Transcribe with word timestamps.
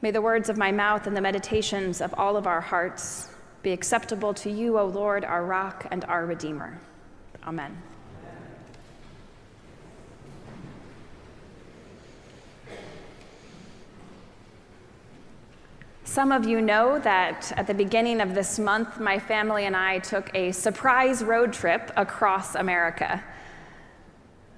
May 0.00 0.12
the 0.12 0.22
words 0.22 0.48
of 0.48 0.56
my 0.56 0.70
mouth 0.70 1.08
and 1.08 1.16
the 1.16 1.20
meditations 1.20 2.00
of 2.00 2.14
all 2.16 2.36
of 2.36 2.46
our 2.46 2.60
hearts 2.60 3.30
be 3.64 3.72
acceptable 3.72 4.32
to 4.34 4.48
you, 4.48 4.78
O 4.78 4.86
Lord, 4.86 5.24
our 5.24 5.44
rock 5.44 5.88
and 5.90 6.04
our 6.04 6.24
Redeemer. 6.24 6.78
Amen. 7.44 7.76
Some 16.04 16.30
of 16.30 16.46
you 16.46 16.60
know 16.60 17.00
that 17.00 17.50
at 17.56 17.66
the 17.66 17.74
beginning 17.74 18.20
of 18.20 18.36
this 18.36 18.60
month, 18.60 19.00
my 19.00 19.18
family 19.18 19.66
and 19.66 19.74
I 19.74 19.98
took 19.98 20.30
a 20.32 20.52
surprise 20.52 21.24
road 21.24 21.52
trip 21.52 21.90
across 21.96 22.54
America. 22.54 23.24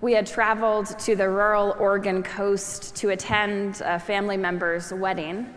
We 0.02 0.14
had 0.14 0.26
traveled 0.26 0.98
to 1.00 1.14
the 1.14 1.28
rural 1.28 1.76
Oregon 1.78 2.22
coast 2.22 2.96
to 2.96 3.10
attend 3.10 3.82
a 3.84 3.98
family 3.98 4.38
member's 4.38 4.94
wedding, 4.94 5.52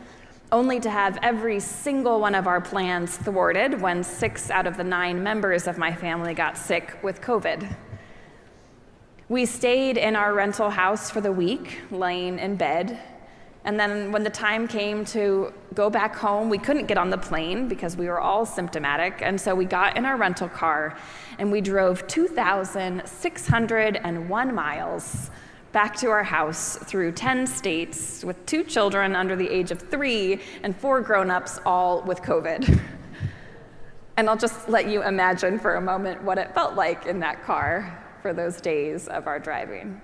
only 0.51 0.81
to 0.81 0.89
have 0.89 1.17
every 1.21 1.61
single 1.61 2.19
one 2.19 2.35
of 2.35 2.45
our 2.45 2.59
plans 2.59 3.15
thwarted 3.15 3.79
when 3.79 4.03
six 4.03 4.51
out 4.51 4.67
of 4.67 4.75
the 4.75 4.83
nine 4.83 5.23
members 5.23 5.65
of 5.65 5.77
my 5.77 5.95
family 5.95 6.33
got 6.33 6.57
sick 6.57 6.99
with 7.01 7.21
COVID. 7.21 7.73
We 9.29 9.45
stayed 9.45 9.95
in 9.95 10.17
our 10.17 10.33
rental 10.33 10.69
house 10.69 11.09
for 11.09 11.21
the 11.21 11.31
week, 11.31 11.79
laying 11.89 12.37
in 12.37 12.57
bed, 12.57 12.99
and 13.65 13.79
then 13.79 14.11
when 14.11 14.23
the 14.23 14.29
time 14.29 14.67
came 14.67 15.05
to 15.05 15.53
go 15.73 15.89
back 15.89 16.13
home, 16.15 16.49
we 16.49 16.57
couldn't 16.57 16.87
get 16.87 16.97
on 16.97 17.09
the 17.09 17.17
plane 17.17 17.69
because 17.69 17.95
we 17.95 18.07
were 18.07 18.19
all 18.19 18.45
symptomatic. 18.45 19.19
And 19.21 19.39
so 19.39 19.55
we 19.55 19.63
got 19.63 19.95
in 19.95 20.03
our 20.05 20.17
rental 20.17 20.49
car 20.49 20.97
and 21.39 21.49
we 21.49 21.61
drove 21.61 22.05
2,601 22.07 24.55
miles 24.55 25.31
back 25.71 25.95
to 25.95 26.09
our 26.09 26.23
house 26.23 26.75
through 26.75 27.13
10 27.13 27.47
states 27.47 28.21
with 28.23 28.45
two 28.45 28.63
children 28.65 29.15
under 29.15 29.35
the 29.35 29.49
age 29.49 29.71
of 29.71 29.81
three 29.81 30.39
and 30.61 30.75
four 30.75 31.01
grown 31.01 31.31
ups, 31.31 31.59
all 31.65 32.01
with 32.01 32.21
COVID. 32.21 32.81
and 34.17 34.29
I'll 34.29 34.37
just 34.37 34.67
let 34.67 34.89
you 34.89 35.03
imagine 35.03 35.57
for 35.57 35.75
a 35.75 35.81
moment 35.81 36.21
what 36.21 36.37
it 36.37 36.53
felt 36.53 36.75
like 36.75 37.05
in 37.05 37.21
that 37.21 37.43
car 37.43 38.03
for 38.21 38.33
those 38.33 38.59
days 38.59 39.07
of 39.07 39.25
our 39.25 39.39
driving. 39.39 40.01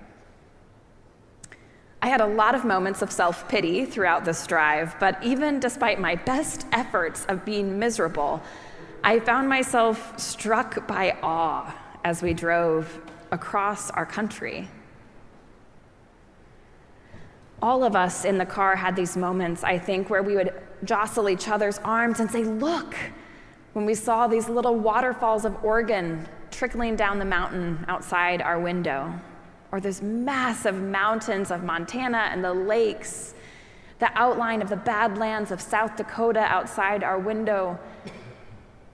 I 2.02 2.08
had 2.08 2.22
a 2.22 2.26
lot 2.26 2.54
of 2.54 2.64
moments 2.64 3.02
of 3.02 3.12
self 3.12 3.46
pity 3.48 3.84
throughout 3.84 4.24
this 4.24 4.46
drive, 4.46 4.94
but 4.98 5.22
even 5.22 5.60
despite 5.60 6.00
my 6.00 6.14
best 6.14 6.66
efforts 6.72 7.26
of 7.26 7.44
being 7.44 7.78
miserable, 7.78 8.42
I 9.04 9.20
found 9.20 9.48
myself 9.48 10.18
struck 10.18 10.86
by 10.86 11.16
awe 11.22 11.74
as 12.02 12.22
we 12.22 12.32
drove 12.32 13.00
across 13.30 13.90
our 13.90 14.06
country. 14.06 14.68
All 17.60 17.84
of 17.84 17.94
us 17.94 18.24
in 18.24 18.38
the 18.38 18.46
car 18.46 18.76
had 18.76 18.96
these 18.96 19.18
moments, 19.18 19.62
I 19.62 19.78
think, 19.78 20.08
where 20.08 20.22
we 20.22 20.36
would 20.36 20.54
jostle 20.84 21.28
each 21.28 21.48
other's 21.48 21.78
arms 21.78 22.18
and 22.20 22.30
say, 22.30 22.44
Look, 22.44 22.96
when 23.74 23.84
we 23.84 23.94
saw 23.94 24.26
these 24.26 24.48
little 24.48 24.74
waterfalls 24.74 25.44
of 25.44 25.62
Oregon 25.62 26.26
trickling 26.50 26.96
down 26.96 27.18
the 27.18 27.26
mountain 27.26 27.84
outside 27.88 28.40
our 28.40 28.58
window 28.58 29.12
or 29.72 29.80
those 29.80 30.02
massive 30.02 30.80
mountains 30.80 31.50
of 31.50 31.62
Montana 31.62 32.28
and 32.30 32.44
the 32.44 32.52
lakes, 32.52 33.34
the 33.98 34.10
outline 34.18 34.62
of 34.62 34.68
the 34.68 34.76
Badlands 34.76 35.50
of 35.50 35.60
South 35.60 35.96
Dakota 35.96 36.40
outside 36.40 37.04
our 37.04 37.18
window. 37.18 37.78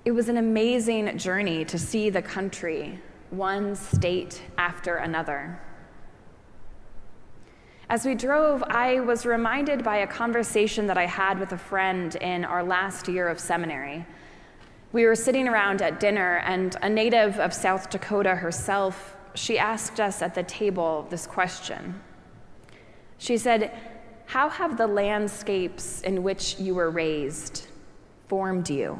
It 0.04 0.12
was 0.12 0.28
an 0.28 0.36
amazing 0.36 1.16
journey 1.18 1.64
to 1.64 1.78
see 1.78 2.10
the 2.10 2.22
country, 2.22 3.00
one 3.30 3.74
state 3.74 4.42
after 4.58 4.96
another. 4.96 5.60
As 7.88 8.04
we 8.04 8.14
drove, 8.16 8.64
I 8.64 9.00
was 9.00 9.24
reminded 9.24 9.84
by 9.84 9.98
a 9.98 10.06
conversation 10.06 10.88
that 10.88 10.98
I 10.98 11.06
had 11.06 11.38
with 11.38 11.52
a 11.52 11.58
friend 11.58 12.14
in 12.16 12.44
our 12.44 12.64
last 12.64 13.06
year 13.06 13.28
of 13.28 13.38
seminary. 13.38 14.04
We 14.92 15.06
were 15.06 15.14
sitting 15.14 15.46
around 15.46 15.82
at 15.82 16.00
dinner, 16.00 16.38
and 16.38 16.76
a 16.82 16.88
native 16.88 17.38
of 17.38 17.54
South 17.54 17.90
Dakota 17.90 18.34
herself 18.34 19.15
she 19.36 19.58
asked 19.58 20.00
us 20.00 20.22
at 20.22 20.34
the 20.34 20.42
table 20.42 21.06
this 21.10 21.26
question. 21.26 22.00
She 23.18 23.38
said, 23.38 23.76
How 24.26 24.48
have 24.48 24.76
the 24.76 24.86
landscapes 24.86 26.00
in 26.02 26.22
which 26.22 26.58
you 26.58 26.74
were 26.74 26.90
raised 26.90 27.68
formed 28.28 28.68
you? 28.68 28.98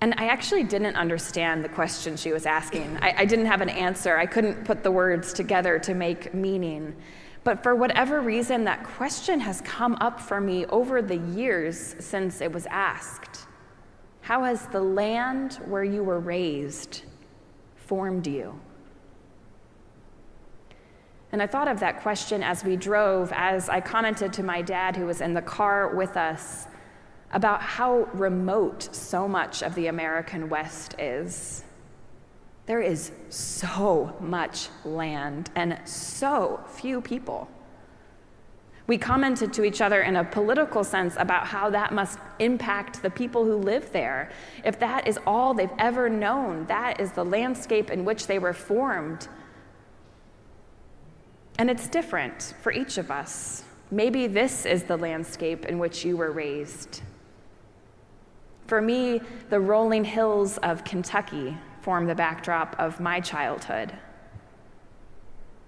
And 0.00 0.14
I 0.18 0.26
actually 0.28 0.64
didn't 0.64 0.96
understand 0.96 1.64
the 1.64 1.68
question 1.68 2.16
she 2.16 2.32
was 2.32 2.46
asking. 2.46 2.98
I, 3.00 3.14
I, 3.18 3.24
didn't 3.24 3.46
have 3.46 3.62
an 3.62 3.70
answer. 3.70 4.16
I 4.16 4.26
couldn't 4.26 4.64
put 4.64 4.82
the 4.82 4.90
words 4.90 5.32
together 5.32 5.78
to 5.80 5.94
make 5.94 6.34
meaning. 6.34 6.94
But 7.44 7.62
for 7.62 7.74
whatever 7.74 8.20
reason, 8.20 8.64
that 8.64 8.84
question 8.84 9.40
has 9.40 9.62
come 9.62 9.96
up 10.00 10.20
for 10.20 10.40
me 10.40 10.66
over 10.66 11.00
the 11.00 11.16
years 11.16 11.96
since 11.98 12.42
it 12.42 12.52
was 12.52 12.66
asked. 12.66 13.46
How 14.20 14.44
has 14.44 14.66
the 14.66 14.80
land 14.80 15.54
where 15.66 15.84
you 15.84 16.04
were 16.04 16.20
raised 16.20 17.04
formed 17.86 18.26
you? 18.26 18.60
And 21.32 21.42
I 21.42 21.46
thought 21.46 21.68
of 21.68 21.80
that 21.80 22.00
question 22.02 22.42
as 22.42 22.64
we 22.64 22.76
drove, 22.76 23.32
as 23.34 23.68
I 23.68 23.80
commented 23.80 24.32
to 24.34 24.42
my 24.42 24.62
dad, 24.62 24.96
who 24.96 25.06
was 25.06 25.20
in 25.20 25.34
the 25.34 25.42
car 25.42 25.94
with 25.94 26.16
us, 26.16 26.66
about 27.32 27.60
how 27.60 28.08
remote 28.14 28.94
so 28.94 29.26
much 29.26 29.62
of 29.62 29.74
the 29.74 29.88
American 29.88 30.48
West 30.48 30.94
is. 30.98 31.64
There 32.66 32.80
is 32.80 33.12
so 33.28 34.16
much 34.20 34.68
land 34.84 35.50
and 35.54 35.78
so 35.84 36.60
few 36.68 37.00
people. 37.00 37.48
We 38.86 38.98
commented 38.98 39.52
to 39.54 39.64
each 39.64 39.80
other 39.80 40.02
in 40.02 40.16
a 40.16 40.24
political 40.24 40.84
sense 40.84 41.16
about 41.18 41.46
how 41.46 41.70
that 41.70 41.92
must 41.92 42.18
impact 42.38 43.02
the 43.02 43.10
people 43.10 43.44
who 43.44 43.56
live 43.56 43.90
there. 43.92 44.30
If 44.64 44.78
that 44.78 45.08
is 45.08 45.18
all 45.26 45.54
they've 45.54 45.68
ever 45.78 46.08
known, 46.08 46.66
that 46.66 47.00
is 47.00 47.10
the 47.12 47.24
landscape 47.24 47.90
in 47.90 48.04
which 48.04 48.28
they 48.28 48.38
were 48.38 48.52
formed. 48.52 49.26
And 51.58 51.68
it's 51.68 51.88
different 51.88 52.54
for 52.60 52.70
each 52.70 52.96
of 52.98 53.10
us. 53.10 53.64
Maybe 53.90 54.26
this 54.26 54.66
is 54.66 54.84
the 54.84 54.96
landscape 54.96 55.64
in 55.64 55.78
which 55.78 56.04
you 56.04 56.16
were 56.16 56.30
raised. 56.30 57.02
For 58.66 58.80
me, 58.80 59.20
the 59.48 59.60
rolling 59.60 60.04
hills 60.04 60.58
of 60.58 60.84
Kentucky 60.84 61.56
form 61.80 62.06
the 62.06 62.14
backdrop 62.14 62.76
of 62.78 63.00
my 63.00 63.20
childhood. 63.20 63.92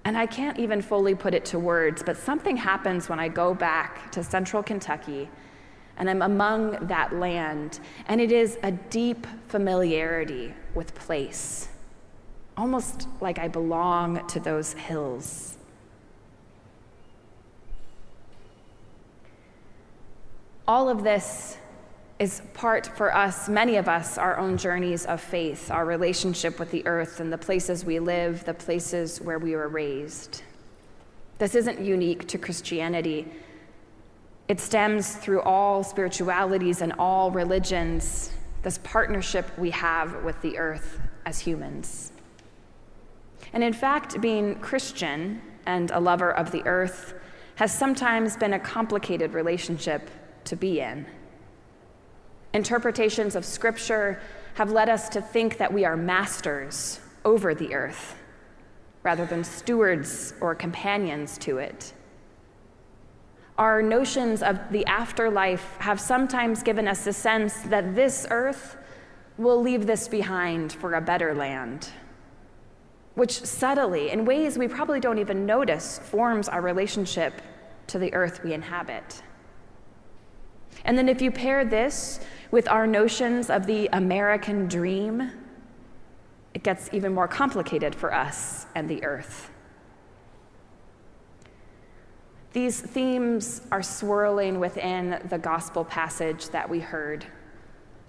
And 0.09 0.17
I 0.17 0.25
can't 0.25 0.59
even 0.59 0.81
fully 0.81 1.15
put 1.15 1.35
it 1.35 1.45
to 1.45 1.59
words, 1.59 2.03
but 2.03 2.17
something 2.17 2.57
happens 2.57 3.11
when 3.11 3.21
I 3.21 3.29
go 3.29 3.53
back 3.53 4.11
to 4.13 4.25
central 4.25 4.63
Kentucky 4.63 5.29
and 5.99 6.09
I'm 6.09 6.23
among 6.23 6.87
that 6.87 7.13
land, 7.13 7.79
and 8.07 8.19
it 8.19 8.33
is 8.33 8.57
a 8.63 8.73
deep 8.73 9.27
familiarity 9.49 10.55
with 10.75 10.95
place, 10.95 11.69
almost 12.57 13.07
like 13.21 13.39
I 13.39 13.49
belong 13.49 14.27
to 14.29 14.41
those 14.41 14.73
hills. 14.73 15.59
All 20.67 20.89
of 20.89 21.05
this 21.05 21.59
is 22.19 22.43
part 22.53 22.87
for 22.97 23.15
us, 23.15 23.49
many 23.49 23.77
of 23.77 23.89
us, 23.89 24.19
our 24.19 24.39
own 24.39 24.57
journeys 24.57 25.07
of 25.07 25.21
faith, 25.21 25.71
our 25.71 25.85
relationship 25.85 26.59
with 26.59 26.71
the 26.73 26.85
earth 26.87 27.21
and 27.21 27.33
the 27.33 27.39
places 27.39 27.85
we 27.85 28.01
live, 28.01 28.45
the 28.45 28.55
places 28.55 29.21
where 29.21 29.39
we 29.39 29.55
were 29.55 29.69
raised. 29.69 30.43
This 31.39 31.55
isn't 31.55 31.81
unique 31.81 32.27
to 32.29 32.39
Christianity. 32.39 33.31
It 34.49 34.59
stems 34.59 35.15
through 35.15 35.43
all 35.43 35.85
spiritualities 35.85 36.83
and 36.83 36.93
all 36.99 37.31
religions, 37.31 38.33
this 38.63 38.79
partnership 38.83 39.47
we 39.57 39.71
have 39.71 40.25
with 40.25 40.41
the 40.43 40.59
earth 40.59 41.01
as 41.25 41.39
humans. 41.39 42.11
And 43.53 43.63
in 43.63 43.73
fact, 43.73 44.21
being 44.21 44.57
Christian 44.57 45.41
and 45.67 45.93
a 45.93 46.01
lover 46.01 46.33
of 46.33 46.51
the 46.51 46.67
earth 46.67 47.15
has 47.55 47.77
sometimes 47.77 48.37
been 48.37 48.55
a 48.55 48.59
complicated 48.59 49.35
relationship 49.35 50.11
to 50.45 50.57
be 50.57 50.81
in. 50.81 51.07
Interpretations 52.55 53.37
of 53.37 53.45
Scripture 53.45 54.21
have 54.55 54.73
led 54.73 54.89
us 54.89 55.09
to 55.11 55.21
think 55.21 55.59
that 55.59 55.73
we 55.73 55.85
are 55.85 55.97
masters 55.97 57.01
over 57.25 57.55
the 57.55 57.75
earth 57.75 58.17
rather 59.03 59.27
than 59.27 59.45
stewards 59.45 60.35
or 60.41 60.55
companions 60.55 61.39
to 61.39 61.59
it. 61.59 61.93
Our 63.57 63.83
notions 63.83 64.43
of 64.43 64.59
the 64.71 64.87
afterlife 64.87 65.77
have 65.79 66.01
sometimes 66.01 66.63
given 66.63 66.87
us 66.87 67.07
a 67.07 67.13
sense 67.13 67.61
that 67.63 67.95
this 67.95 68.27
earth 68.31 68.77
will 69.37 69.61
leave 69.61 69.87
this 69.87 70.09
behind 70.09 70.73
for 70.73 70.95
a 70.95 71.01
better 71.01 71.35
land, 71.35 71.91
which 73.15 73.33
subtly, 73.45 74.11
in 74.11 74.25
ways 74.25 74.59
we 74.59 74.69
probably 74.69 75.01
don't 75.01 75.19
even 75.19 75.47
notice, 75.47 75.99
forms 75.99 76.49
our 76.49 76.61
relationship 76.61 77.41
to 77.89 77.99
the 77.99 78.13
earth 78.15 78.43
we 78.45 78.53
inhabit. 78.53 79.23
And 80.85 80.97
then 80.97 81.09
if 81.09 81.21
you 81.21 81.31
pair 81.31 81.65
this 81.65 82.21
with 82.51 82.69
our 82.69 82.87
notions 82.87 83.51
of 83.51 83.67
the 83.67 83.89
American 83.93 84.67
dream, 84.67 85.31
it 86.55 86.63
gets 86.63 86.89
even 86.93 87.13
more 87.15 87.29
complicated 87.29 87.95
for 87.95 88.15
us 88.15 88.67
and 88.75 88.89
the 88.89 89.05
earth. 89.05 89.51
These 92.53 92.81
themes 92.81 93.61
are 93.71 93.83
swirling 93.83 94.59
within 94.59 95.21
the 95.29 95.39
gospel 95.39 95.85
passage 95.85 96.49
that 96.49 96.69
we 96.69 96.81
heard, 96.81 97.27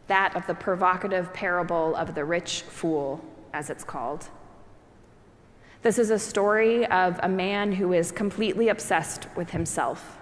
that 0.08 0.36
of 0.36 0.48
the 0.48 0.54
provocative 0.54 1.34
parable 1.34 1.96
of 1.96 2.16
the 2.16 2.24
rich 2.24 2.62
fool, 2.62 3.24
as 3.54 3.70
it's 3.70 3.84
called. 3.84 4.30
This 5.82 6.00
is 6.00 6.10
a 6.10 6.20
story 6.20 6.86
of 6.88 7.20
a 7.22 7.30
man 7.30 7.74
who 7.74 7.94
is 7.94 8.12
completely 8.12 8.70
obsessed 8.70 9.28
with 9.36 9.50
himself. 9.52 10.19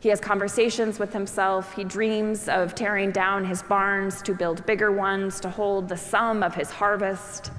He 0.00 0.10
has 0.10 0.20
conversations 0.20 0.98
with 0.98 1.12
himself. 1.12 1.74
He 1.74 1.84
dreams 1.84 2.48
of 2.48 2.74
tearing 2.74 3.10
down 3.10 3.44
his 3.44 3.62
barns 3.62 4.20
to 4.22 4.34
build 4.34 4.64
bigger 4.66 4.92
ones 4.92 5.40
to 5.40 5.50
hold 5.50 5.88
the 5.88 5.96
sum 5.96 6.42
of 6.42 6.54
his 6.54 6.70
harvest. 6.70 7.50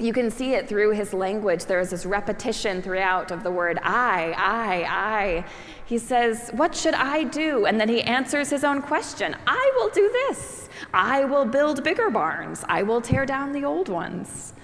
You 0.00 0.12
can 0.12 0.28
see 0.28 0.54
it 0.54 0.68
through 0.68 0.90
his 0.90 1.14
language. 1.14 1.66
There 1.66 1.78
is 1.78 1.90
this 1.90 2.04
repetition 2.04 2.82
throughout 2.82 3.30
of 3.30 3.44
the 3.44 3.50
word 3.50 3.78
I, 3.80 4.34
I, 4.36 4.84
I. 4.88 5.44
He 5.86 5.98
says, 5.98 6.50
What 6.52 6.74
should 6.74 6.94
I 6.94 7.24
do? 7.24 7.66
And 7.66 7.80
then 7.80 7.88
he 7.88 8.02
answers 8.02 8.50
his 8.50 8.64
own 8.64 8.82
question 8.82 9.36
I 9.46 9.72
will 9.76 9.90
do 9.90 10.10
this. 10.10 10.68
I 10.92 11.24
will 11.24 11.44
build 11.44 11.84
bigger 11.84 12.10
barns. 12.10 12.64
I 12.68 12.82
will 12.82 13.00
tear 13.00 13.24
down 13.24 13.52
the 13.52 13.64
old 13.64 13.88
ones. 13.88 14.54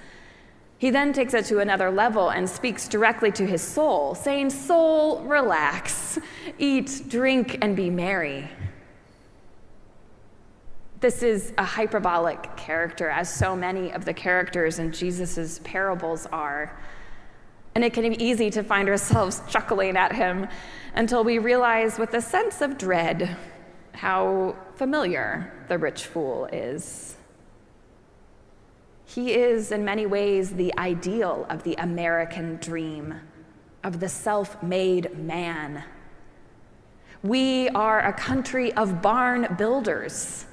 He 0.81 0.89
then 0.89 1.13
takes 1.13 1.35
it 1.35 1.45
to 1.45 1.59
another 1.59 1.91
level 1.91 2.29
and 2.29 2.49
speaks 2.49 2.87
directly 2.87 3.31
to 3.33 3.45
his 3.45 3.61
soul, 3.61 4.15
saying, 4.15 4.49
Soul, 4.49 5.21
relax, 5.21 6.17
eat, 6.57 7.03
drink, 7.07 7.59
and 7.61 7.75
be 7.75 7.91
merry. 7.91 8.49
This 10.99 11.21
is 11.21 11.53
a 11.59 11.63
hyperbolic 11.63 12.57
character, 12.57 13.09
as 13.09 13.31
so 13.31 13.55
many 13.55 13.91
of 13.91 14.05
the 14.05 14.13
characters 14.15 14.79
in 14.79 14.91
Jesus' 14.91 15.61
parables 15.63 16.25
are. 16.31 16.75
And 17.75 17.83
it 17.83 17.93
can 17.93 18.09
be 18.09 18.19
easy 18.19 18.49
to 18.49 18.63
find 18.63 18.89
ourselves 18.89 19.43
chuckling 19.49 19.95
at 19.95 20.15
him 20.15 20.47
until 20.95 21.23
we 21.23 21.37
realize, 21.37 21.99
with 21.99 22.15
a 22.15 22.21
sense 22.21 22.59
of 22.59 22.79
dread, 22.79 23.37
how 23.93 24.55
familiar 24.77 25.53
the 25.67 25.77
rich 25.77 26.07
fool 26.07 26.45
is. 26.51 27.17
He 29.13 29.33
is, 29.33 29.73
in 29.73 29.83
many 29.83 30.05
ways, 30.05 30.51
the 30.51 30.73
ideal 30.77 31.45
of 31.49 31.63
the 31.63 31.75
American 31.75 32.55
dream, 32.55 33.19
of 33.83 33.99
the 33.99 34.07
self 34.07 34.63
made 34.63 35.17
man. 35.17 35.83
We 37.21 37.67
are 37.69 37.99
a 37.99 38.13
country 38.13 38.71
of 38.71 39.01
barn 39.01 39.55
builders. 39.57 40.45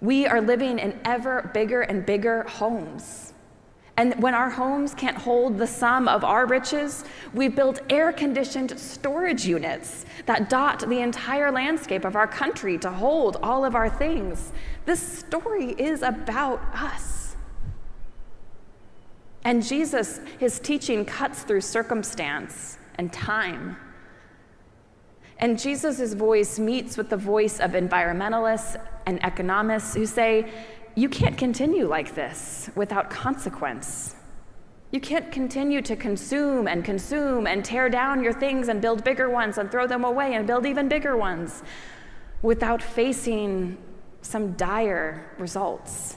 We 0.00 0.26
are 0.26 0.40
living 0.40 0.78
in 0.78 0.98
ever 1.04 1.50
bigger 1.52 1.82
and 1.82 2.06
bigger 2.06 2.44
homes. 2.44 3.34
And 3.98 4.14
when 4.22 4.32
our 4.32 4.48
homes 4.48 4.94
can't 4.94 5.18
hold 5.18 5.58
the 5.58 5.66
sum 5.66 6.08
of 6.08 6.24
our 6.24 6.46
riches, 6.46 7.04
we 7.34 7.48
build 7.48 7.80
air 7.90 8.14
conditioned 8.14 8.78
storage 8.80 9.44
units 9.44 10.06
that 10.24 10.48
dot 10.48 10.88
the 10.88 11.00
entire 11.00 11.52
landscape 11.52 12.06
of 12.06 12.16
our 12.16 12.26
country 12.26 12.78
to 12.78 12.90
hold 12.90 13.36
all 13.42 13.62
of 13.62 13.74
our 13.74 13.90
things. 13.90 14.52
This 14.86 15.02
story 15.02 15.72
is 15.72 16.00
about 16.00 16.62
us. 16.72 17.15
And 19.46 19.62
Jesus, 19.62 20.18
his 20.40 20.58
teaching 20.58 21.04
cuts 21.04 21.44
through 21.44 21.60
circumstance 21.60 22.78
and 22.96 23.12
time. 23.12 23.76
And 25.38 25.56
Jesus' 25.56 26.14
voice 26.14 26.58
meets 26.58 26.96
with 26.96 27.10
the 27.10 27.16
voice 27.16 27.60
of 27.60 27.70
environmentalists 27.70 28.76
and 29.06 29.20
economists 29.22 29.94
who 29.94 30.04
say, 30.04 30.50
you 30.96 31.08
can't 31.08 31.38
continue 31.38 31.86
like 31.86 32.16
this 32.16 32.70
without 32.74 33.08
consequence. 33.08 34.16
You 34.90 34.98
can't 34.98 35.30
continue 35.30 35.80
to 35.80 35.94
consume 35.94 36.66
and 36.66 36.84
consume 36.84 37.46
and 37.46 37.64
tear 37.64 37.88
down 37.88 38.24
your 38.24 38.32
things 38.32 38.66
and 38.66 38.82
build 38.82 39.04
bigger 39.04 39.30
ones 39.30 39.58
and 39.58 39.70
throw 39.70 39.86
them 39.86 40.02
away 40.02 40.34
and 40.34 40.44
build 40.44 40.66
even 40.66 40.88
bigger 40.88 41.16
ones 41.16 41.62
without 42.42 42.82
facing 42.82 43.78
some 44.22 44.54
dire 44.54 45.24
results. 45.38 46.16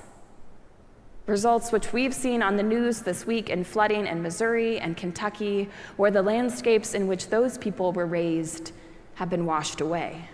Results 1.30 1.72
which 1.72 1.94
we've 1.94 2.14
seen 2.14 2.42
on 2.42 2.58
the 2.58 2.64
news 2.64 3.02
this 3.02 3.28
week 3.28 3.52
in 3.52 3.64
flooding 3.64 4.08
in 4.08 4.24
Missouri 4.24 4.80
and 4.80 4.98
Kentucky, 4.98 5.70
where 5.96 6.10
the 6.10 6.24
landscapes 6.24 6.96
in 6.96 7.06
which 7.06 7.30
those 7.30 7.56
people 7.60 7.92
were 7.94 8.08
raised 8.08 8.72
have 9.14 9.30
been 9.30 9.46
washed 9.46 9.80
away. 9.80 10.28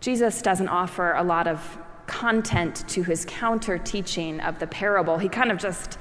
Jesus 0.00 0.42
doesn't 0.42 0.68
offer 0.68 1.12
a 1.12 1.22
lot 1.22 1.46
of 1.46 1.78
content 2.08 2.82
to 2.88 3.04
his 3.04 3.24
counter 3.24 3.78
teaching 3.78 4.40
of 4.40 4.58
the 4.58 4.66
parable. 4.66 5.16
He 5.16 5.28
kind 5.28 5.52
of 5.52 5.58
just 5.58 5.96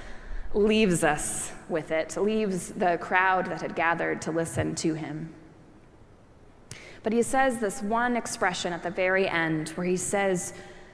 leaves 0.55 1.03
us 1.03 1.51
with 1.69 1.91
it, 1.91 2.17
leaves 2.17 2.69
the 2.69 2.97
crowd 2.99 3.45
that 3.45 3.61
had 3.61 3.75
gathered 3.75 4.23
to 4.23 4.31
listen 4.31 4.73
to 4.75 4.95
him. 4.95 5.31
But 7.03 7.13
he 7.13 7.21
says 7.21 7.59
this 7.59 7.81
one 7.81 8.15
expression 8.15 8.73
at 8.73 8.83
the 8.83 8.89
very 8.89 9.27
end 9.27 9.69
where 9.69 9.87
he 9.87 9.97
says, 9.97 10.53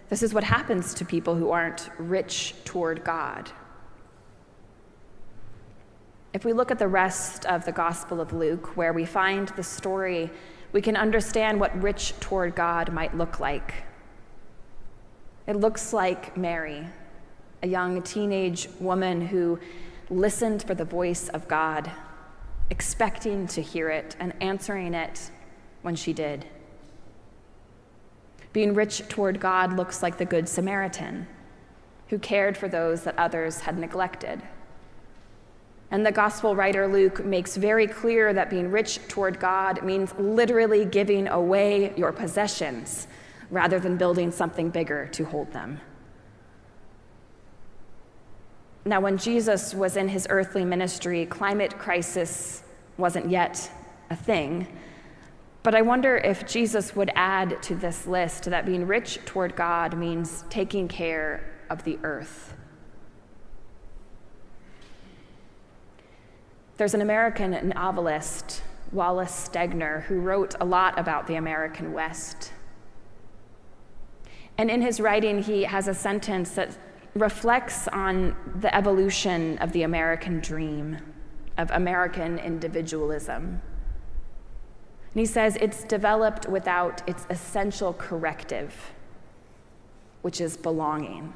This 0.10 0.24
is 0.24 0.34
what 0.34 0.44
happens 0.44 0.94
to 0.96 1.06
people 1.06 1.36
who 1.36 1.52
aren't 1.52 1.90
rich 1.98 2.56
toward 2.66 3.04
God. 3.04 3.52
If 6.34 6.46
we 6.46 6.54
look 6.54 6.72
at 6.72 6.80
the 6.80 6.88
rest 6.88 7.46
of 7.46 7.64
the 7.66 7.72
Gospel 7.72 8.20
of 8.20 8.34
Luke, 8.34 8.76
where 8.76 8.92
we 8.92 9.06
find 9.06 9.50
the 9.50 9.64
story, 9.64 10.32
we 10.72 10.82
can 10.82 10.98
understand 10.98 11.60
what 11.60 11.80
rich 11.82 12.20
toward 12.20 12.56
God 12.56 12.92
might 12.92 13.16
look 13.16 13.40
like. 13.40 13.84
It 15.46 15.56
looks 15.56 15.94
like 15.94 16.36
Mary, 16.36 16.88
a 17.62 17.68
young 17.68 18.02
teenage 18.02 18.68
woman 18.80 19.28
who 19.28 19.60
listened 20.10 20.64
for 20.64 20.74
the 20.74 20.86
voice 20.86 21.30
of 21.30 21.48
God, 21.48 21.92
expecting 22.72 23.46
to 23.48 23.62
hear 23.62 23.90
it 23.90 24.16
and 24.20 24.34
answering 24.42 24.96
it 24.96 25.30
when 25.84 25.96
she 25.96 26.12
did. 26.12 26.46
Being 28.52 28.74
rich 28.74 29.08
toward 29.08 29.40
God 29.40 29.78
looks 29.78 30.02
like 30.02 30.18
the 30.18 30.26
Good 30.26 30.50
Samaritan, 30.50 31.28
who 32.10 32.18
cared 32.18 32.58
for 32.58 32.68
those 32.68 33.04
that 33.04 33.18
others 33.18 33.62
had 33.62 33.78
neglected. 33.78 34.42
And 35.92 36.04
the 36.04 36.12
gospel 36.12 36.56
writer 36.56 36.88
Luke 36.88 37.24
makes 37.24 37.56
very 37.56 37.86
clear 37.86 38.34
that 38.34 38.50
being 38.50 38.72
rich 38.72 39.00
toward 39.08 39.40
God 39.40 39.84
means 39.84 40.12
literally 40.18 40.86
giving 40.86 41.28
away 41.28 41.94
your 41.96 42.12
possessions 42.12 43.08
rather 43.52 43.80
than 43.80 43.98
building 43.98 44.32
something 44.32 44.70
bigger 44.70 45.08
to 45.12 45.26
hold 45.26 45.52
them. 45.54 45.80
Now, 48.86 49.00
when 49.00 49.18
Jesus 49.18 49.74
was 49.74 49.96
in 49.96 50.10
his 50.10 50.28
earthly 50.30 50.66
ministry, 50.66 51.26
climate 51.26 51.78
crisis 51.78 52.64
wasn't 52.98 53.30
yet 53.30 53.72
a 54.10 54.16
thing. 54.16 54.68
But 55.64 55.76
I 55.76 55.82
wonder 55.82 56.18
if 56.18 56.46
Jesus 56.46 56.94
would 56.94 57.10
add 57.16 57.64
to 57.64 57.76
this 57.76 58.06
list 58.06 58.44
that 58.46 58.66
being 58.66 58.86
rich 58.86 59.18
toward 59.24 59.56
God 59.56 59.98
means 59.98 60.44
taking 60.50 60.90
care 60.90 61.50
of 61.70 61.86
the 61.86 61.98
earth. 62.04 62.54
There's 66.76 66.94
an 66.94 67.02
American 67.02 67.70
novelist, 67.70 68.62
Wallace 68.92 69.50
Stegner, 69.50 70.04
who 70.04 70.20
wrote 70.20 70.56
a 70.60 70.66
lot 70.66 71.00
about 71.00 71.28
the 71.28 71.36
American 71.36 71.94
West. 71.94 72.52
And 74.58 74.70
in 74.70 74.82
his 74.82 75.00
writing, 75.00 75.42
he 75.42 75.64
has 75.64 75.88
a 75.88 75.94
sentence 75.94 76.52
that 76.52 76.78
reflects 77.16 77.88
on 77.88 78.36
the 78.60 78.76
evolution 78.76 79.58
of 79.60 79.72
the 79.72 79.84
American 79.84 80.42
dream, 80.42 80.98
of 81.58 81.72
American 81.72 82.38
individualism. 82.40 83.62
And 85.14 85.20
he 85.20 85.26
says 85.28 85.58
it's 85.62 85.84
developed 85.84 86.50
without 86.50 87.08
its 87.08 87.28
essential 87.30 87.94
corrective, 87.94 88.94
which 90.24 90.42
is 90.42 90.58
belonging. 90.58 91.34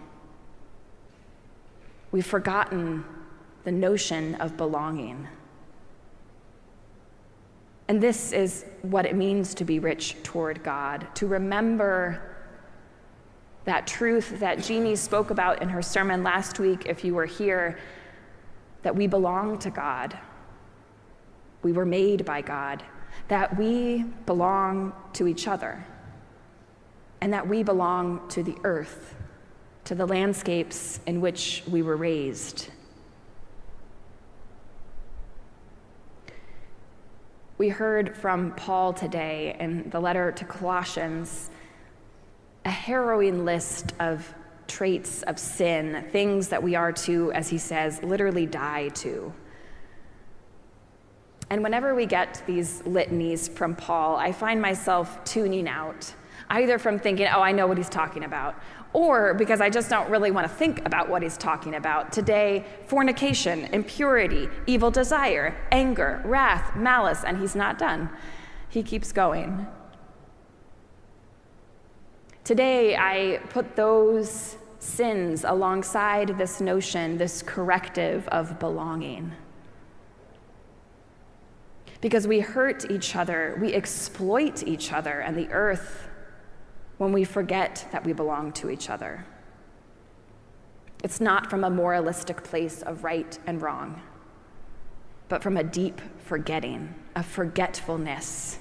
We've 2.12 2.25
forgotten 2.25 3.05
the 3.65 3.72
notion 3.72 4.34
of 4.36 4.57
belonging. 4.57 5.27
And 7.88 8.01
this 8.01 8.31
is 8.31 8.65
what 8.81 9.05
it 9.05 9.15
means 9.15 9.53
to 9.55 9.63
be 9.63 9.77
rich 9.77 10.15
toward 10.24 10.63
God, 10.63 11.07
to 11.15 11.27
remember 11.27 12.36
that 13.65 13.86
truth 13.86 14.39
that 14.39 14.63
Jeannie 14.63 14.96
spoke 14.96 15.29
about 15.29 15.62
in 15.62 15.69
her 15.69 15.84
sermon 15.84 16.24
last 16.24 16.60
week, 16.60 16.88
if 16.88 17.03
you 17.03 17.13
were 17.13 17.25
here, 17.25 17.77
that 18.81 18.96
we 18.96 19.05
belong 19.05 19.60
to 19.60 19.69
God. 19.69 20.17
We 21.62 21.74
were 21.74 21.86
made 21.86 22.25
by 22.25 22.41
God 22.41 22.84
that 23.28 23.58
we 23.58 24.04
belong 24.26 24.94
to 25.14 25.28
each 25.28 25.48
other 25.48 25.86
and 27.22 27.34
that 27.34 27.48
we 27.48 27.64
belong 27.64 28.28
to 28.30 28.44
the 28.44 28.56
earth, 28.64 29.16
to 29.86 29.96
the 29.96 30.06
landscapes 30.06 31.00
in 31.06 31.20
which 31.22 31.64
we 31.68 31.82
were 31.82 31.98
raised. 31.98 32.70
We 37.58 37.70
heard 37.70 38.16
from 38.16 38.54
Paul 38.54 38.94
today 38.94 39.56
in 39.60 39.90
the 39.90 40.00
letter 40.00 40.32
to 40.32 40.46
Colossians 40.46 41.50
a 42.66 42.70
harrowing 42.70 43.46
list 43.46 43.94
of 44.00 44.32
traits 44.68 45.24
of 45.24 45.40
sin, 45.40 46.06
things 46.12 46.50
that 46.50 46.62
we 46.62 46.76
are 46.76 46.92
to, 46.92 47.32
as 47.32 47.50
he 47.50 47.58
says, 47.58 48.04
literally 48.04 48.46
die 48.46 48.90
to. 48.90 49.34
And 51.50 51.63
whenever 51.63 51.96
we 51.96 52.06
get 52.06 52.44
these 52.46 52.82
litanies 52.82 53.50
from 53.50 53.75
Paul, 53.75 54.18
I 54.18 54.32
find 54.32 54.62
myself 54.62 55.24
tuning 55.24 55.68
out, 55.68 56.13
either 56.50 56.77
from 56.77 57.00
thinking, 57.00 57.27
oh, 57.27 57.42
I 57.42 57.54
know 57.54 57.68
what 57.68 57.77
he's 57.77 57.89
talking 57.89 58.25
about, 58.25 58.56
or 58.92 59.34
because 59.34 59.62
I 59.62 59.70
just 59.70 59.89
don't 59.89 60.10
really 60.10 60.32
want 60.32 60.46
to 60.48 60.54
think 60.54 60.86
about 60.86 61.10
what 61.10 61.22
he's 61.22 61.38
talking 61.38 61.75
about. 61.75 62.12
Today, 62.12 62.66
fornication, 62.88 63.66
impurity, 63.74 64.50
evil 64.66 64.92
desire, 64.92 65.56
anger, 65.72 66.22
wrath, 66.25 66.75
malice, 66.75 67.24
and 67.24 67.38
he's 67.38 67.56
not 67.56 67.77
done. 67.77 68.10
He 68.70 68.84
keeps 68.84 69.13
going. 69.13 69.68
Today, 72.44 72.96
I 72.98 73.42
put 73.50 73.75
those 73.75 74.58
sins 74.80 75.44
alongside 75.44 76.38
this 76.38 76.60
notion, 76.62 77.18
this 77.18 77.42
corrective 77.42 78.27
of 78.30 78.60
belonging. 78.60 79.34
Because 82.01 82.27
we 82.27 82.42
hurt 82.42 82.89
each 82.92 83.16
other, 83.16 83.58
we 83.60 83.74
exploit 83.74 84.63
each 84.63 84.94
other 84.94 85.20
and 85.20 85.38
the 85.38 85.50
earth 85.50 86.08
when 86.98 87.12
we 87.12 87.24
forget 87.24 87.88
that 87.92 88.04
we 88.04 88.13
belong 88.13 88.51
to 88.54 88.70
each 88.70 88.89
other. 88.89 89.25
It's 91.04 91.22
not 91.22 91.50
from 91.50 91.63
a 91.63 91.70
moralistic 91.70 92.44
place 92.44 92.82
of 92.82 93.04
right 93.04 93.38
and 93.46 93.62
wrong, 93.62 94.01
but 95.30 95.44
from 95.44 95.58
a 95.58 95.63
deep 95.63 96.01
forgetting, 96.18 96.94
a 97.16 97.24
forgetfulness. 97.24 98.60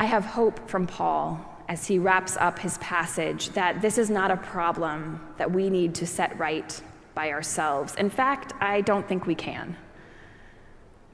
I 0.00 0.04
have 0.04 0.24
hope 0.24 0.68
from 0.68 0.86
Paul 0.86 1.44
as 1.68 1.86
he 1.86 1.98
wraps 1.98 2.36
up 2.38 2.58
his 2.60 2.78
passage 2.78 3.50
that 3.50 3.82
this 3.82 3.98
is 3.98 4.08
not 4.08 4.30
a 4.30 4.36
problem 4.36 5.20
that 5.36 5.50
we 5.50 5.68
need 5.68 5.94
to 5.96 6.06
set 6.06 6.38
right 6.38 6.80
by 7.18 7.32
ourselves. 7.32 7.96
In 7.96 8.10
fact, 8.10 8.52
I 8.60 8.80
don't 8.80 9.08
think 9.08 9.26
we 9.26 9.34
can. 9.34 9.76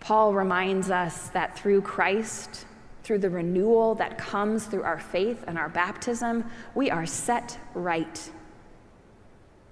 Paul 0.00 0.34
reminds 0.34 0.90
us 0.90 1.30
that 1.30 1.58
through 1.58 1.80
Christ, 1.80 2.66
through 3.02 3.20
the 3.20 3.30
renewal 3.30 3.94
that 3.94 4.18
comes 4.18 4.66
through 4.66 4.82
our 4.82 4.98
faith 4.98 5.42
and 5.46 5.56
our 5.56 5.70
baptism, 5.70 6.44
we 6.74 6.90
are 6.90 7.06
set 7.06 7.58
right 7.72 8.30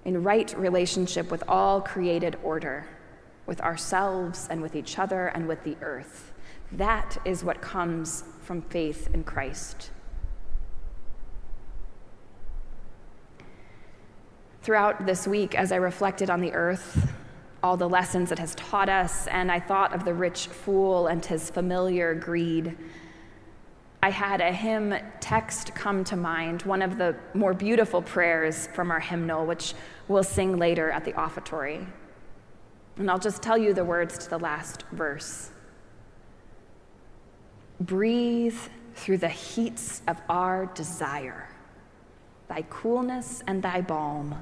in 0.05 0.23
right 0.23 0.51
relationship 0.57 1.29
with 1.29 1.43
all 1.47 1.79
created 1.79 2.35
order, 2.41 2.87
with 3.45 3.61
ourselves 3.61 4.47
and 4.49 4.59
with 4.59 4.75
each 4.75 4.97
other 4.97 5.27
and 5.27 5.47
with 5.47 5.63
the 5.63 5.77
earth. 5.81 6.33
That 6.71 7.15
is 7.25 7.43
what 7.43 7.61
comes 7.61 8.23
from 8.41 8.63
faith 8.63 9.07
in 9.13 9.23
Christ. 9.23 9.91
Throughout 14.63 15.05
this 15.05 15.27
week, 15.27 15.55
as 15.55 15.73
I 15.73 15.75
reflected 15.75 16.29
on 16.29 16.39
the 16.39 16.53
earth, 16.53 17.11
all 17.61 17.75
the 17.75 17.89
lessons 17.89 18.31
it 18.31 18.39
has 18.39 18.55
taught 18.55 18.87
us, 18.87 19.27
and 19.27 19.51
I 19.51 19.59
thought 19.59 19.93
of 19.93 20.05
the 20.05 20.13
rich 20.13 20.47
fool 20.47 21.07
and 21.07 21.23
his 21.25 21.49
familiar 21.49 22.15
greed. 22.15 22.77
I 24.01 24.09
had 24.09 24.39
a 24.39 24.53
hymn 24.53 24.95
text 25.19 25.75
come 25.75 26.05
to 26.05 26.15
mind, 26.15 26.61
one 26.61 26.81
of 26.81 26.97
the 26.97 27.13
more 27.33 27.53
beautiful 27.53 28.01
prayers 28.01 28.67
from 28.67 28.89
our 28.89 29.01
hymnal, 29.01 29.45
which 29.45 29.73
we'll 30.07 30.23
sing 30.23 30.57
later 30.57 30.89
at 30.91 31.03
the 31.03 31.11
offertory. 31.11 31.85
And 32.95 33.11
I'll 33.11 33.19
just 33.19 33.41
tell 33.41 33.57
you 33.57 33.73
the 33.73 33.83
words 33.83 34.17
to 34.19 34.29
the 34.29 34.39
last 34.39 34.85
verse. 34.93 35.51
Breathe 37.81 38.59
through 38.95 39.17
the 39.17 39.27
heats 39.27 40.01
of 40.07 40.21
our 40.29 40.67
desire, 40.67 41.49
thy 42.47 42.61
coolness 42.69 43.43
and 43.45 43.61
thy 43.61 43.81
balm 43.81 44.41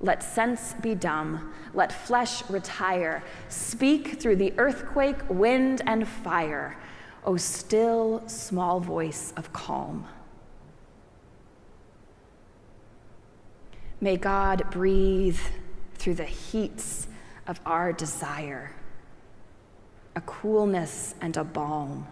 let 0.00 0.22
sense 0.22 0.74
be 0.74 0.94
dumb, 0.94 1.52
let 1.74 1.92
flesh 1.92 2.48
retire. 2.48 3.22
Speak 3.48 4.20
through 4.20 4.36
the 4.36 4.52
earthquake, 4.56 5.16
wind, 5.28 5.82
and 5.86 6.06
fire, 6.06 6.76
O 7.24 7.36
still 7.36 8.22
small 8.28 8.78
voice 8.78 9.32
of 9.36 9.52
calm. 9.52 10.06
May 14.00 14.16
God 14.16 14.70
breathe 14.70 15.40
through 15.94 16.14
the 16.14 16.24
heats 16.24 17.08
of 17.48 17.60
our 17.66 17.92
desire, 17.92 18.76
a 20.14 20.20
coolness 20.20 21.16
and 21.20 21.36
a 21.36 21.42
balm. 21.42 22.06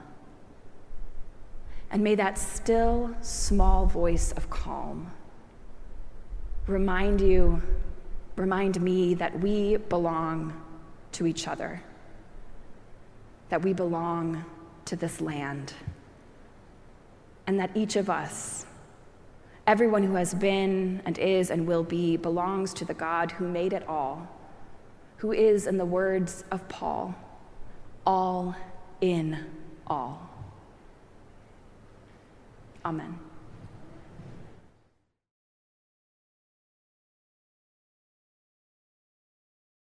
And 1.92 2.02
may 2.02 2.16
that 2.16 2.36
still 2.36 3.14
small 3.20 3.86
voice 3.86 4.32
of 4.32 4.50
calm 4.50 5.12
remind 6.66 7.20
you, 7.20 7.62
remind 8.36 8.80
me 8.80 9.14
that 9.14 9.38
we 9.40 9.76
belong 9.76 10.60
to 11.12 11.26
each 11.26 11.46
other, 11.46 11.82
that 13.48 13.62
we 13.62 13.72
belong 13.72 14.44
to 14.84 14.96
this 14.96 15.20
land, 15.20 15.72
and 17.46 17.58
that 17.60 17.70
each 17.74 17.96
of 17.96 18.10
us, 18.10 18.66
everyone 19.66 20.02
who 20.02 20.14
has 20.14 20.34
been 20.34 21.00
and 21.04 21.18
is 21.18 21.50
and 21.50 21.66
will 21.66 21.84
be, 21.84 22.16
belongs 22.16 22.74
to 22.74 22.84
the 22.84 22.94
God 22.94 23.30
who 23.32 23.48
made 23.48 23.72
it 23.72 23.86
all, 23.88 24.28
who 25.18 25.32
is, 25.32 25.66
in 25.66 25.78
the 25.78 25.84
words 25.84 26.44
of 26.50 26.68
Paul, 26.68 27.14
all 28.04 28.54
in 29.00 29.38
all. 29.86 30.30
Amen. 32.84 33.25